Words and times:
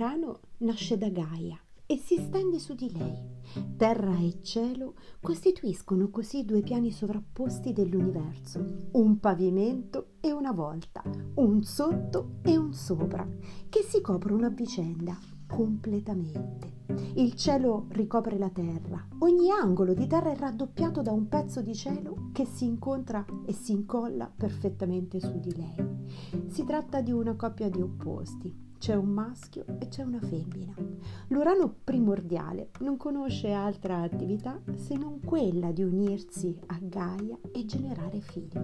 Urano 0.00 0.40
nasce 0.60 0.96
da 0.96 1.10
Gaia 1.10 1.60
e 1.84 1.98
si 1.98 2.16
stende 2.16 2.58
su 2.58 2.74
di 2.74 2.90
lei. 2.90 3.22
Terra 3.76 4.16
e 4.16 4.42
cielo 4.42 4.94
costituiscono 5.20 6.08
così 6.08 6.46
due 6.46 6.62
piani 6.62 6.90
sovrapposti 6.90 7.74
dell'universo, 7.74 8.88
un 8.92 9.20
pavimento 9.20 10.12
e 10.22 10.32
una 10.32 10.52
volta, 10.52 11.02
un 11.34 11.62
sotto 11.64 12.36
e 12.40 12.56
un 12.56 12.72
sopra, 12.72 13.28
che 13.68 13.82
si 13.82 14.00
coprono 14.00 14.46
a 14.46 14.48
vicenda 14.48 15.18
completamente. 15.46 16.78
Il 17.16 17.34
cielo 17.34 17.84
ricopre 17.90 18.38
la 18.38 18.48
terra, 18.48 19.06
ogni 19.18 19.50
angolo 19.50 19.92
di 19.92 20.06
terra 20.06 20.32
è 20.32 20.36
raddoppiato 20.36 21.02
da 21.02 21.12
un 21.12 21.28
pezzo 21.28 21.60
di 21.60 21.74
cielo 21.74 22.30
che 22.32 22.46
si 22.46 22.64
incontra 22.64 23.22
e 23.44 23.52
si 23.52 23.72
incolla 23.72 24.32
perfettamente 24.34 25.20
su 25.20 25.38
di 25.38 25.54
lei. 25.54 26.46
Si 26.46 26.64
tratta 26.64 27.02
di 27.02 27.12
una 27.12 27.36
coppia 27.36 27.68
di 27.68 27.82
opposti, 27.82 28.68
c'è 28.80 28.94
un 28.94 29.10
maschio 29.10 29.66
e 29.78 29.88
c'è 29.88 30.02
una 30.02 30.20
femmina. 30.20 30.74
L'urano 31.28 31.72
primordiale 31.84 32.70
non 32.80 32.96
conosce 32.96 33.52
altra 33.52 34.00
attività 34.00 34.58
se 34.74 34.96
non 34.96 35.20
quella 35.20 35.70
di 35.70 35.82
unirsi 35.82 36.58
a 36.66 36.78
Gaia 36.80 37.38
e 37.52 37.66
generare 37.66 38.20
figli. 38.20 38.58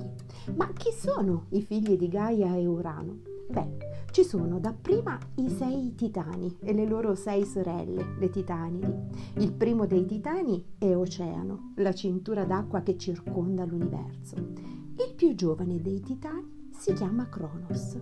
Ma 0.54 0.72
chi 0.72 0.90
sono 0.90 1.44
i 1.50 1.60
figli 1.60 1.98
di 1.98 2.08
Gaia 2.08 2.56
e 2.56 2.64
Urano? 2.64 3.18
Beh, 3.50 3.76
ci 4.10 4.24
sono 4.24 4.58
dapprima 4.58 5.18
i 5.34 5.50
sei 5.50 5.94
titani 5.94 6.56
e 6.62 6.72
le 6.72 6.86
loro 6.86 7.14
sei 7.14 7.44
sorelle, 7.44 8.16
le 8.18 8.30
titanidi. 8.30 8.90
Il 9.36 9.52
primo 9.52 9.84
dei 9.84 10.06
titani 10.06 10.76
è 10.78 10.96
Oceano, 10.96 11.74
la 11.76 11.92
cintura 11.92 12.46
d'acqua 12.46 12.80
che 12.80 12.96
circonda 12.96 13.66
l'universo. 13.66 14.34
Il 14.36 15.12
più 15.14 15.34
giovane 15.34 15.78
dei 15.82 16.00
titani 16.00 16.55
si 16.78 16.92
chiama 16.92 17.28
Cronos 17.28 17.98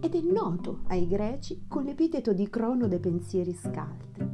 ed 0.00 0.14
è 0.14 0.20
noto 0.20 0.80
ai 0.88 1.06
greci 1.06 1.64
con 1.68 1.84
l'epiteto 1.84 2.32
di 2.32 2.48
Crono 2.48 2.88
dei 2.88 2.98
pensieri 2.98 3.54
scaltri. 3.54 4.24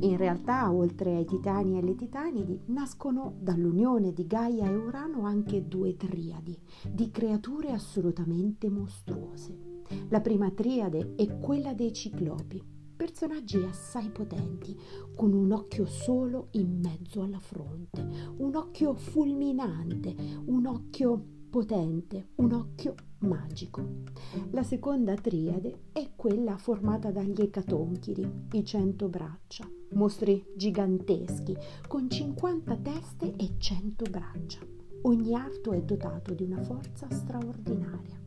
In 0.00 0.16
realtà, 0.16 0.72
oltre 0.72 1.16
ai 1.16 1.24
titani 1.24 1.74
e 1.74 1.78
alle 1.78 1.94
titanidi, 1.94 2.60
nascono 2.66 3.34
dall'unione 3.40 4.12
di 4.12 4.26
Gaia 4.26 4.66
e 4.66 4.74
Urano 4.76 5.22
anche 5.24 5.66
due 5.66 5.96
triadi 5.96 6.56
di 6.92 7.10
creature 7.10 7.72
assolutamente 7.72 8.68
mostruose. 8.68 9.84
La 10.10 10.20
prima 10.20 10.50
triade 10.50 11.14
è 11.16 11.38
quella 11.38 11.74
dei 11.74 11.92
ciclopi, 11.92 12.62
personaggi 12.94 13.56
assai 13.56 14.10
potenti, 14.10 14.78
con 15.16 15.32
un 15.32 15.50
occhio 15.50 15.86
solo 15.86 16.48
in 16.52 16.78
mezzo 16.80 17.22
alla 17.22 17.40
fronte, 17.40 18.06
un 18.36 18.54
occhio 18.54 18.94
fulminante, 18.94 20.14
un 20.44 20.66
occhio 20.66 21.24
potente, 21.50 22.28
un 22.36 22.52
occhio 22.52 22.94
magico. 23.18 23.84
La 24.52 24.62
seconda 24.62 25.14
triade 25.16 25.88
è 25.92 26.10
quella 26.14 26.56
formata 26.56 27.10
dagli 27.10 27.40
ecatonchiri, 27.42 28.46
i 28.52 28.64
cento 28.64 29.08
braccia, 29.08 29.68
mostri 29.94 30.42
giganteschi 30.56 31.56
con 31.88 32.08
50 32.08 32.76
teste 32.76 33.34
e 33.36 33.54
100 33.58 34.04
braccia. 34.08 34.60
Ogni 35.02 35.34
arto 35.34 35.72
è 35.72 35.82
dotato 35.82 36.32
di 36.34 36.44
una 36.44 36.62
forza 36.62 37.10
straordinaria. 37.10 38.18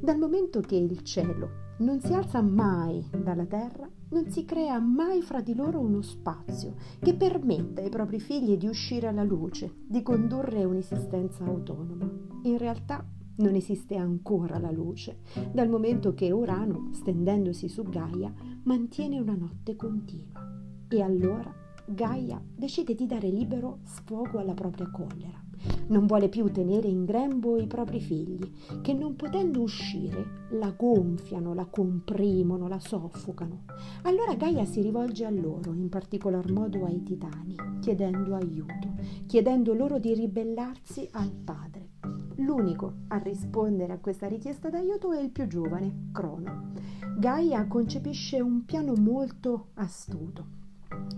Dal 0.00 0.18
momento 0.18 0.60
che 0.60 0.76
il 0.76 1.02
cielo 1.02 1.74
non 1.78 2.00
si 2.00 2.12
alza 2.12 2.42
mai 2.42 3.08
dalla 3.10 3.46
terra, 3.46 3.88
non 4.12 4.30
si 4.30 4.44
crea 4.44 4.78
mai 4.78 5.22
fra 5.22 5.40
di 5.40 5.54
loro 5.54 5.80
uno 5.80 6.02
spazio 6.02 6.74
che 7.00 7.14
permetta 7.14 7.80
ai 7.80 7.88
propri 7.88 8.20
figli 8.20 8.56
di 8.56 8.66
uscire 8.66 9.08
alla 9.08 9.24
luce, 9.24 9.74
di 9.86 10.02
condurre 10.02 10.64
un'esistenza 10.64 11.44
autonoma. 11.44 12.08
In 12.42 12.58
realtà 12.58 13.04
non 13.36 13.54
esiste 13.54 13.96
ancora 13.96 14.58
la 14.58 14.70
luce, 14.70 15.20
dal 15.50 15.68
momento 15.68 16.12
che 16.14 16.30
Urano, 16.30 16.90
stendendosi 16.92 17.68
su 17.68 17.82
Gaia, 17.84 18.32
mantiene 18.64 19.18
una 19.18 19.34
notte 19.34 19.74
continua. 19.76 20.40
E 20.88 21.00
allora 21.00 21.52
Gaia 21.86 22.40
decide 22.54 22.94
di 22.94 23.06
dare 23.06 23.28
libero 23.28 23.80
sfogo 23.84 24.38
alla 24.38 24.54
propria 24.54 24.90
collera. 24.90 25.51
Non 25.88 26.06
vuole 26.06 26.28
più 26.28 26.50
tenere 26.50 26.88
in 26.88 27.04
grembo 27.04 27.56
i 27.56 27.66
propri 27.66 28.00
figli, 28.00 28.50
che 28.80 28.94
non 28.94 29.16
potendo 29.16 29.60
uscire 29.60 30.48
la 30.50 30.72
gonfiano, 30.76 31.54
la 31.54 31.66
comprimono, 31.66 32.68
la 32.68 32.78
soffocano. 32.78 33.64
Allora 34.02 34.34
Gaia 34.34 34.64
si 34.64 34.80
rivolge 34.80 35.24
a 35.24 35.30
loro, 35.30 35.72
in 35.72 35.88
particolar 35.88 36.50
modo 36.50 36.84
ai 36.84 37.02
titani, 37.02 37.54
chiedendo 37.80 38.34
aiuto, 38.34 38.94
chiedendo 39.26 39.74
loro 39.74 39.98
di 39.98 40.14
ribellarsi 40.14 41.08
al 41.12 41.30
padre. 41.30 41.90
L'unico 42.36 42.94
a 43.08 43.18
rispondere 43.18 43.92
a 43.92 43.98
questa 43.98 44.26
richiesta 44.26 44.70
d'aiuto 44.70 45.12
è 45.12 45.20
il 45.20 45.30
più 45.30 45.46
giovane, 45.46 46.08
Crono. 46.12 46.70
Gaia 47.18 47.66
concepisce 47.66 48.40
un 48.40 48.64
piano 48.64 48.94
molto 48.94 49.68
astuto 49.74 50.60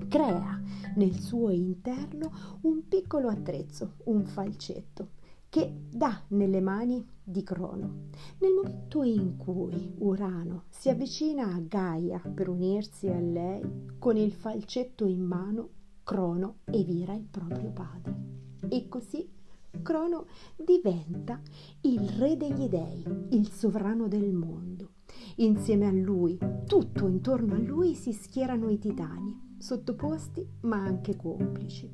crea 0.09 0.61
nel 0.97 1.19
suo 1.19 1.51
interno 1.51 2.31
un 2.63 2.87
piccolo 2.87 3.29
attrezzo, 3.29 3.95
un 4.05 4.25
falcetto, 4.25 5.09
che 5.49 5.73
dà 5.91 6.21
nelle 6.29 6.61
mani 6.61 7.05
di 7.23 7.43
Crono. 7.43 8.09
Nel 8.39 8.53
momento 8.53 9.03
in 9.03 9.37
cui 9.37 9.95
Urano 9.99 10.65
si 10.69 10.89
avvicina 10.89 11.55
a 11.55 11.61
Gaia 11.61 12.19
per 12.19 12.49
unirsi 12.49 13.09
a 13.09 13.19
lei, 13.19 13.63
con 13.99 14.17
il 14.17 14.33
falcetto 14.33 15.07
in 15.07 15.23
mano, 15.23 15.69
Crono 16.05 16.57
evira 16.65 17.15
il 17.15 17.27
proprio 17.31 17.71
padre. 17.71 18.15
E 18.69 18.89
così 18.89 19.29
Crono 19.83 20.27
diventa 20.57 21.41
il 21.83 22.01
re 22.19 22.37
degli 22.37 22.69
dei, 22.69 23.05
il 23.31 23.49
sovrano 23.49 24.07
del 24.07 24.33
mondo. 24.33 24.91
Insieme 25.37 25.87
a 25.87 25.93
lui, 25.93 26.39
tutto 26.67 27.07
intorno 27.07 27.55
a 27.55 27.59
lui 27.59 27.95
si 27.95 28.13
schierano 28.13 28.69
i 28.69 28.79
titani, 28.79 29.54
sottoposti 29.59 30.47
ma 30.61 30.77
anche 30.77 31.17
complici. 31.17 31.91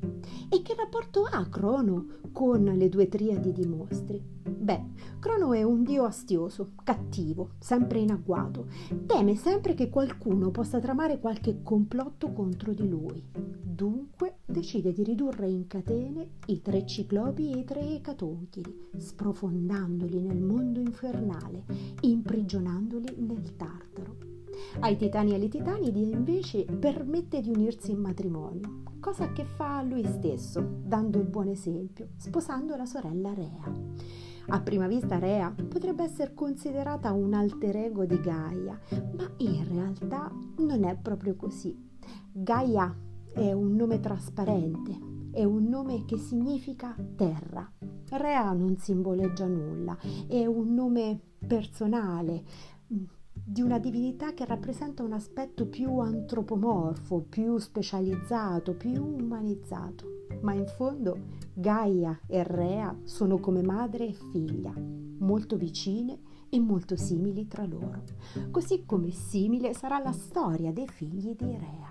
E 0.49 0.61
che 0.61 0.75
rapporto 0.75 1.23
ha 1.23 1.47
Crono 1.47 2.05
con 2.31 2.63
le 2.63 2.89
due 2.89 3.07
triadi 3.07 3.51
di 3.51 3.65
mostri? 3.65 4.21
Beh, 4.43 4.83
Crono 5.19 5.53
è 5.53 5.63
un 5.63 5.83
dio 5.83 6.03
astioso, 6.03 6.73
cattivo, 6.83 7.51
sempre 7.59 7.99
in 7.99 8.11
agguato. 8.11 8.67
Teme 9.05 9.35
sempre 9.35 9.73
che 9.73 9.89
qualcuno 9.89 10.51
possa 10.51 10.79
tramare 10.79 11.19
qualche 11.19 11.61
complotto 11.63 12.31
contro 12.31 12.73
di 12.73 12.87
lui. 12.87 13.23
Dunque 13.33 14.37
decide 14.45 14.93
di 14.93 15.03
ridurre 15.03 15.49
in 15.49 15.65
catene 15.65 16.33
i 16.47 16.61
tre 16.61 16.85
ciclopi 16.85 17.51
e 17.51 17.57
i 17.59 17.63
tre 17.63 17.95
ecatonchiri, 17.95 18.89
sprofondandoli 18.97 20.21
nel 20.21 20.41
mondo 20.41 20.79
infernale, 20.79 21.65
imprigionandoli 22.01 23.15
nel 23.17 23.55
Tartaro. 23.55 24.30
Ai 24.79 24.97
titani 24.97 25.31
e 25.31 25.35
alle 25.35 25.47
titanidi 25.47 26.09
invece 26.09 26.65
permette 26.65 27.41
di 27.41 27.49
unirsi 27.49 27.91
in 27.91 27.99
matrimonio, 27.99 28.83
cosa 28.99 29.31
che 29.31 29.43
fa 29.43 29.81
lui 29.81 30.05
stesso, 30.05 30.79
dando 30.83 31.19
il 31.19 31.27
buon 31.27 31.47
esempio, 31.47 32.09
sposando 32.17 32.75
la 32.75 32.85
sorella 32.85 33.33
Rea. 33.33 34.09
A 34.47 34.61
prima 34.61 34.87
vista 34.87 35.19
Rea 35.19 35.53
potrebbe 35.67 36.03
essere 36.03 36.33
considerata 36.33 37.11
un 37.11 37.33
alter 37.33 37.75
ego 37.77 38.05
di 38.05 38.19
Gaia, 38.19 38.79
ma 39.15 39.31
in 39.37 39.67
realtà 39.67 40.31
non 40.57 40.83
è 40.83 40.97
proprio 40.97 41.35
così. 41.35 41.89
Gaia 42.31 42.93
è 43.33 43.51
un 43.51 43.75
nome 43.75 43.99
trasparente, 43.99 44.97
è 45.31 45.43
un 45.43 45.69
nome 45.69 46.05
che 46.05 46.17
significa 46.17 46.95
terra. 47.15 47.71
Rea 48.09 48.51
non 48.51 48.77
simboleggia 48.77 49.47
nulla, 49.47 49.97
è 50.27 50.45
un 50.45 50.73
nome 50.73 51.19
personale, 51.47 52.43
di 53.51 53.61
una 53.61 53.79
divinità 53.79 54.33
che 54.33 54.45
rappresenta 54.45 55.03
un 55.03 55.11
aspetto 55.11 55.65
più 55.65 55.99
antropomorfo, 55.99 57.25
più 57.27 57.57
specializzato, 57.57 58.75
più 58.75 59.03
umanizzato. 59.03 60.27
Ma 60.39 60.53
in 60.53 60.65
fondo 60.65 61.17
Gaia 61.53 62.17
e 62.27 62.43
Rea 62.43 62.97
sono 63.03 63.39
come 63.39 63.61
madre 63.61 64.07
e 64.07 64.13
figlia, 64.13 64.73
molto 65.17 65.57
vicine 65.57 66.17
e 66.47 66.61
molto 66.61 66.95
simili 66.95 67.45
tra 67.49 67.65
loro. 67.65 68.03
Così 68.51 68.85
come 68.85 69.11
simile 69.11 69.73
sarà 69.73 69.99
la 69.99 70.13
storia 70.13 70.71
dei 70.71 70.87
figli 70.87 71.35
di 71.35 71.57
Rea. 71.57 71.90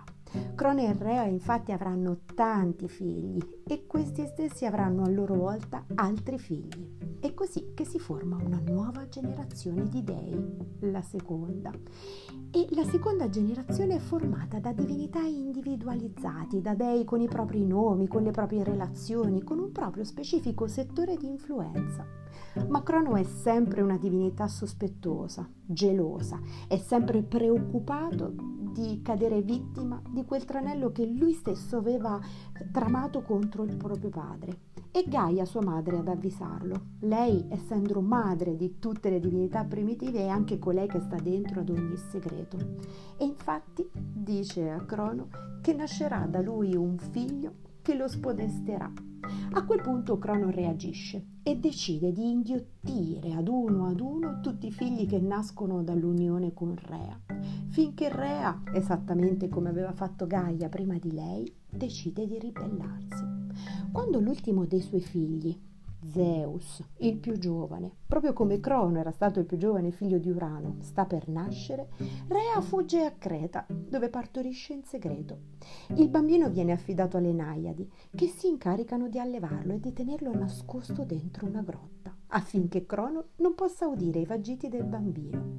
Crone 0.54 0.88
e 0.88 0.96
Rea 0.96 1.24
infatti 1.24 1.72
avranno 1.72 2.20
tanti 2.34 2.88
figli 2.88 3.40
e 3.66 3.86
questi 3.86 4.26
stessi 4.26 4.66
avranno 4.66 5.02
a 5.02 5.08
loro 5.08 5.34
volta 5.34 5.84
altri 5.94 6.38
figli. 6.38 7.18
È 7.20 7.34
così 7.34 7.72
che 7.74 7.84
si 7.84 7.98
forma 7.98 8.36
una 8.36 8.60
nuova 8.64 9.08
generazione 9.08 9.88
di 9.88 10.02
dei, 10.02 10.42
la 10.80 11.02
seconda. 11.02 11.70
E 12.50 12.66
la 12.70 12.84
seconda 12.84 13.28
generazione 13.28 13.96
è 13.96 13.98
formata 13.98 14.58
da 14.58 14.72
divinità 14.72 15.20
individualizzati, 15.20 16.60
da 16.60 16.74
dei 16.74 17.04
con 17.04 17.20
i 17.20 17.28
propri 17.28 17.64
nomi, 17.66 18.08
con 18.08 18.22
le 18.22 18.30
proprie 18.30 18.64
relazioni, 18.64 19.42
con 19.42 19.58
un 19.58 19.70
proprio 19.70 20.04
specifico 20.04 20.66
settore 20.66 21.16
di 21.16 21.26
influenza. 21.26 22.06
Ma 22.68 22.82
Crono 22.82 23.16
è 23.16 23.22
sempre 23.22 23.82
una 23.82 23.98
divinità 23.98 24.48
sospettosa, 24.48 25.48
gelosa, 25.64 26.40
è 26.66 26.76
sempre 26.76 27.22
preoccupato 27.22 28.32
di 28.72 29.00
cadere 29.02 29.42
vittima 29.42 30.00
di 30.10 30.19
di 30.20 30.26
quel 30.26 30.44
tranello 30.44 30.92
che 30.92 31.06
lui 31.06 31.32
stesso 31.32 31.78
aveva 31.78 32.20
tramato 32.70 33.22
contro 33.22 33.64
il 33.64 33.76
proprio 33.76 34.10
padre. 34.10 34.68
E 34.92 35.04
Gaia, 35.06 35.44
sua 35.44 35.62
madre, 35.62 35.98
ad 35.98 36.08
avvisarlo. 36.08 36.80
Lei, 37.00 37.46
essendo 37.48 38.00
madre 38.00 38.56
di 38.56 38.78
tutte 38.78 39.08
le 39.08 39.20
divinità 39.20 39.64
primitive, 39.64 40.20
è 40.20 40.28
anche 40.28 40.58
colei 40.58 40.88
che 40.88 41.00
sta 41.00 41.16
dentro 41.16 41.60
ad 41.60 41.70
ogni 41.70 41.96
segreto. 41.96 42.56
E 43.16 43.24
infatti 43.24 43.88
dice 43.92 44.70
a 44.70 44.84
Crono 44.84 45.28
che 45.62 45.72
nascerà 45.72 46.26
da 46.26 46.40
lui 46.40 46.74
un 46.74 46.98
figlio 46.98 47.68
che 47.90 47.96
lo 47.96 48.06
spodesterà. 48.06 48.92
A 49.52 49.64
quel 49.64 49.80
punto 49.80 50.16
Crono 50.16 50.50
reagisce 50.50 51.24
e 51.42 51.56
decide 51.56 52.12
di 52.12 52.30
inghiottire 52.30 53.32
ad 53.32 53.48
uno 53.48 53.88
ad 53.88 53.98
uno 53.98 54.38
tutti 54.40 54.68
i 54.68 54.70
figli 54.70 55.08
che 55.08 55.18
nascono 55.18 55.82
dall'unione 55.82 56.54
con 56.54 56.76
Rea, 56.76 57.20
finché 57.70 58.08
Rea, 58.08 58.62
esattamente 58.72 59.48
come 59.48 59.70
aveva 59.70 59.90
fatto 59.92 60.28
Gaia 60.28 60.68
prima 60.68 60.98
di 60.98 61.10
lei, 61.10 61.52
decide 61.68 62.28
di 62.28 62.38
ribellarsi. 62.38 63.24
Quando 63.90 64.20
l'ultimo 64.20 64.66
dei 64.66 64.80
suoi 64.80 65.00
figli, 65.00 65.58
Zeus, 66.08 66.82
il 66.98 67.18
più 67.18 67.38
giovane, 67.38 67.90
proprio 68.06 68.32
come 68.32 68.58
Crono 68.58 68.98
era 68.98 69.10
stato 69.10 69.38
il 69.38 69.46
più 69.46 69.56
giovane 69.56 69.90
figlio 69.90 70.18
di 70.18 70.30
Urano, 70.30 70.76
sta 70.80 71.04
per 71.04 71.28
nascere, 71.28 71.90
Rea 72.28 72.60
fugge 72.60 73.04
a 73.04 73.12
Creta, 73.12 73.66
dove 73.68 74.08
partorisce 74.08 74.72
in 74.72 74.84
segreto. 74.84 75.38
Il 75.96 76.08
bambino 76.08 76.48
viene 76.48 76.72
affidato 76.72 77.16
alle 77.16 77.32
Naiadi, 77.32 77.90
che 78.14 78.26
si 78.26 78.48
incaricano 78.48 79.08
di 79.08 79.18
allevarlo 79.18 79.74
e 79.74 79.80
di 79.80 79.92
tenerlo 79.92 80.32
nascosto 80.34 81.04
dentro 81.04 81.46
una 81.46 81.62
grotta 81.62 82.19
affinché 82.30 82.86
Crono 82.86 83.24
non 83.36 83.54
possa 83.54 83.86
udire 83.86 84.20
i 84.20 84.24
vagiti 84.24 84.68
del 84.68 84.84
bambino. 84.84 85.58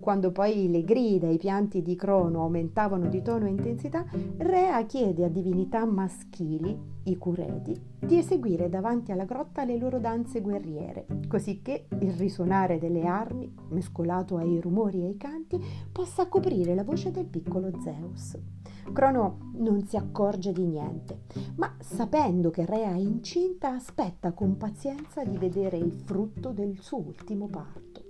Quando 0.00 0.30
poi 0.32 0.70
le 0.70 0.82
grida 0.82 1.26
e 1.26 1.34
i 1.34 1.38
pianti 1.38 1.82
di 1.82 1.94
Crono 1.96 2.42
aumentavano 2.42 3.08
di 3.08 3.22
tono 3.22 3.46
e 3.46 3.50
intensità, 3.50 4.04
Rea 4.38 4.84
chiede 4.86 5.24
a 5.24 5.28
divinità 5.28 5.84
maschili, 5.84 6.78
i 7.04 7.16
cureti, 7.16 7.78
di 7.98 8.18
eseguire 8.18 8.68
davanti 8.68 9.12
alla 9.12 9.24
grotta 9.24 9.64
le 9.64 9.76
loro 9.76 9.98
danze 9.98 10.40
guerriere, 10.40 11.06
così 11.28 11.60
che 11.62 11.86
il 12.00 12.12
risuonare 12.12 12.78
delle 12.78 13.04
armi, 13.04 13.52
mescolato 13.70 14.36
ai 14.36 14.60
rumori 14.60 15.02
e 15.02 15.06
ai 15.06 15.16
canti, 15.16 15.60
possa 15.92 16.28
coprire 16.28 16.74
la 16.74 16.84
voce 16.84 17.10
del 17.10 17.26
piccolo 17.26 17.70
Zeus. 17.80 18.59
Crono 18.92 19.50
non 19.54 19.86
si 19.86 19.96
accorge 19.96 20.52
di 20.52 20.66
niente, 20.66 21.22
ma 21.56 21.74
sapendo 21.80 22.50
che 22.50 22.66
Rea 22.66 22.90
è 22.90 22.98
incinta 22.98 23.74
aspetta 23.74 24.32
con 24.32 24.56
pazienza 24.56 25.24
di 25.24 25.36
vedere 25.36 25.76
il 25.76 25.92
frutto 25.92 26.50
del 26.50 26.78
suo 26.80 26.98
ultimo 26.98 27.48
parto. 27.48 28.02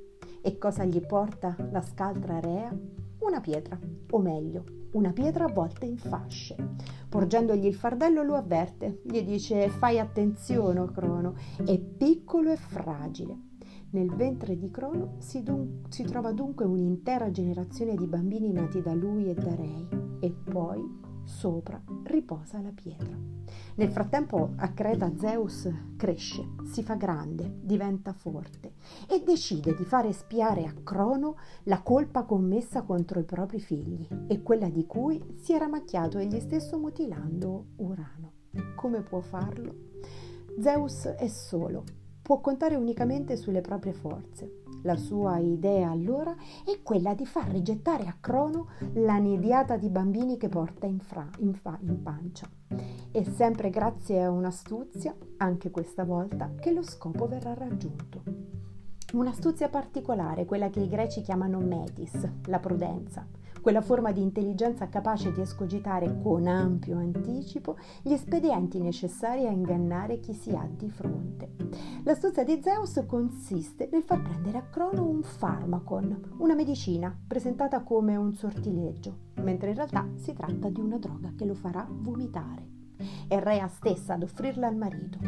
E 0.43 0.57
cosa 0.59 0.85
gli 0.85 1.01
porta 1.05 1.55
la 1.71 1.83
scaltra 1.83 2.41
Rea? 2.41 2.75
Una 3.19 3.41
pietra, 3.41 3.79
o 4.11 4.19
meglio, 4.19 4.65
una 4.93 5.13
pietra 5.13 5.45
avvolta 5.45 5.85
in 5.85 5.97
fasce. 5.97 6.57
Porgendogli 7.09 7.67
il 7.67 7.75
fardello 7.75 8.23
lo 8.23 8.35
avverte, 8.35 9.01
gli 9.05 9.23
dice 9.23 9.69
fai 9.69 9.99
attenzione 9.99 10.91
Crono, 10.93 11.35
è 11.65 11.79
piccolo 11.79 12.51
e 12.53 12.57
fragile. 12.57 13.49
Nel 13.91 14.15
ventre 14.15 14.57
di 14.57 14.71
Crono 14.71 15.17
si, 15.19 15.43
dun- 15.43 15.83
si 15.89 16.05
trova 16.05 16.33
dunque 16.33 16.65
un'intera 16.65 17.31
generazione 17.31 17.97
di 17.97 18.07
bambini 18.07 18.53
nati 18.53 18.81
da 18.81 18.95
lui 18.95 19.29
e 19.29 19.35
da 19.35 19.55
Rei 19.55 19.89
e 20.21 20.31
poi 20.31 21.10
sopra 21.25 21.81
riposa 22.05 22.61
la 22.61 22.73
pietra. 22.73 23.17
Nel 23.77 23.91
frattempo 23.91 24.53
a 24.57 24.69
Creta 24.73 25.11
Zeus 25.17 25.69
cresce, 25.97 26.55
si 26.65 26.83
fa 26.83 26.95
grande, 26.95 27.61
diventa 27.63 28.13
forte 28.13 28.75
e 29.09 29.23
decide 29.25 29.75
di 29.75 29.85
fare 29.85 30.13
spiare 30.13 30.65
a 30.67 30.75
Crono 30.83 31.37
la 31.65 31.81
colpa 31.83 32.25
commessa 32.25 32.83
contro 32.83 33.21
i 33.21 33.25
propri 33.25 33.61
figli 33.61 34.07
e 34.27 34.43
quella 34.43 34.69
di 34.69 34.87
cui 34.87 35.37
si 35.37 35.53
era 35.53 35.69
macchiato 35.69 36.19
egli 36.19 36.41
stesso 36.41 36.79
mutilando 36.79 37.67
Urano. 37.77 38.33
Come 38.75 39.03
può 39.03 39.21
farlo? 39.21 39.89
Zeus 40.59 41.05
è 41.07 41.29
solo, 41.29 41.85
può 42.31 42.39
contare 42.39 42.77
unicamente 42.77 43.35
sulle 43.35 43.61
proprie 43.61 43.93
forze. 43.93 44.61
La 44.85 44.95
sua 44.97 45.39
idea 45.39 45.91
allora 45.91 46.33
è 46.65 46.81
quella 46.81 47.13
di 47.13 47.27
far 47.27 47.49
rigettare 47.49 48.05
a 48.05 48.17
Crono 48.21 48.69
la 48.93 49.17
nidiata 49.17 49.77
di 49.77 49.89
bambini 49.89 50.37
che 50.37 50.49
porta 50.49 50.87
in, 50.87 51.01
fra, 51.01 51.29
in, 51.39 51.55
fa, 51.55 51.77
in 51.81 52.01
pancia. 52.01 52.49
E 53.11 53.25
sempre 53.25 53.69
grazie 53.69 54.23
a 54.23 54.31
un'astuzia, 54.31 55.13
anche 55.39 55.73
questa 55.73 56.05
volta, 56.05 56.55
che 56.61 56.71
lo 56.71 56.85
scopo 56.85 57.27
verrà 57.27 57.53
raggiunto. 57.53 58.40
Un'astuzia 59.13 59.69
particolare, 59.69 60.45
quella 60.45 60.71
che 60.71 60.81
i 60.81 60.89
greci 60.89 61.21
chiamano 61.23 61.59
metis, 61.59 62.29
la 62.47 62.59
prudenza 62.59 63.27
quella 63.61 63.83
forma 63.83 64.11
di 64.13 64.23
intelligenza 64.23 64.89
capace 64.89 65.33
di 65.33 65.41
escogitare 65.41 66.19
con 66.23 66.47
ampio 66.47 66.97
anticipo 66.97 67.77
gli 68.03 68.13
espedienti 68.13 68.81
necessari 68.81 69.47
a 69.47 69.51
ingannare 69.51 70.19
chi 70.19 70.33
si 70.33 70.51
ha 70.51 70.67
di 70.67 70.89
fronte. 70.89 71.53
L'astuzia 72.05 72.45
di 72.45 72.61
Zeus 72.63 73.03
consiste 73.07 73.89
nel 73.93 74.03
far 74.03 74.23
prendere 74.23 74.59
a 74.59 74.63
Crono 74.63 75.07
un 75.07 75.23
farmacon, 75.23 76.37
una 76.39 76.55
medicina 76.55 77.15
presentata 77.27 77.83
come 77.83 78.17
un 78.17 78.33
sortileggio, 78.33 79.17
mentre 79.43 79.71
in 79.71 79.77
realtà 79.77 80.09
si 80.17 80.33
tratta 80.33 80.69
di 80.69 80.81
una 80.81 80.99
droga 80.99 81.33
che 81.37 81.45
lo 81.45 81.55
farà 81.55 81.87
vomitare. 81.89 82.80
È 83.27 83.39
Rea 83.39 83.69
stessa 83.69 84.15
ad 84.15 84.23
offrirla 84.23 84.67
al 84.67 84.77
marito. 84.77 85.19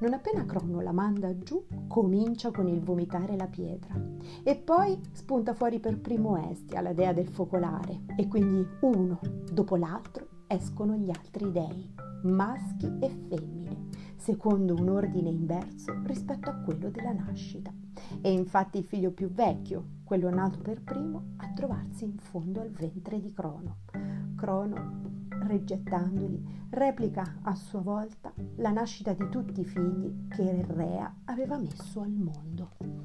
Non 0.00 0.12
appena 0.12 0.44
Crono 0.44 0.80
la 0.80 0.92
manda 0.92 1.36
giù, 1.38 1.64
comincia 1.86 2.50
con 2.50 2.68
il 2.68 2.80
vomitare 2.80 3.36
la 3.36 3.46
pietra. 3.46 3.94
E 4.42 4.56
poi 4.56 5.00
spunta 5.12 5.54
fuori 5.54 5.80
per 5.80 5.98
primo 5.98 6.36
Estia, 6.50 6.80
la 6.80 6.92
dea 6.92 7.12
del 7.12 7.28
focolare, 7.28 8.02
e 8.16 8.28
quindi 8.28 8.66
uno 8.80 9.18
dopo 9.50 9.76
l'altro 9.76 10.26
escono 10.46 10.94
gli 10.94 11.10
altri 11.10 11.50
dei, 11.52 11.94
maschi 12.22 12.90
e 13.00 13.08
femmine, 13.28 13.88
secondo 14.16 14.74
un 14.74 14.88
ordine 14.88 15.28
inverso 15.28 16.00
rispetto 16.04 16.48
a 16.48 16.54
quello 16.54 16.90
della 16.90 17.12
nascita. 17.12 17.72
E 18.20 18.32
infatti 18.32 18.78
il 18.78 18.84
figlio 18.84 19.10
più 19.10 19.28
vecchio, 19.28 19.96
quello 20.04 20.30
nato 20.30 20.58
per 20.60 20.82
primo, 20.82 21.34
a 21.36 21.52
trovarsi 21.52 22.04
in 22.04 22.16
fondo 22.16 22.60
al 22.60 22.70
ventre 22.70 23.20
di 23.20 23.32
Crono. 23.32 23.78
Crono 24.38 25.26
rigettandoli, 25.48 26.68
replica 26.70 27.40
a 27.42 27.56
sua 27.56 27.80
volta 27.80 28.32
la 28.58 28.70
nascita 28.70 29.12
di 29.12 29.28
tutti 29.30 29.62
i 29.62 29.64
figli 29.64 30.28
che 30.28 30.64
Rea 30.68 31.12
aveva 31.24 31.58
messo 31.58 32.02
al 32.02 32.12
mondo. 32.12 32.97